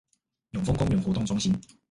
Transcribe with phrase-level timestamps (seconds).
[0.53, 1.61] 永豐公園活動中心